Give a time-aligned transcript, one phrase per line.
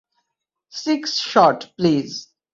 [0.73, 2.09] Six shot, please.